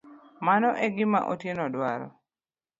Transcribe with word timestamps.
Mano 0.45 0.69
e 0.85 0.87
gima 0.95 1.19
Otieno 1.31 1.65
dwaro. 1.75 2.07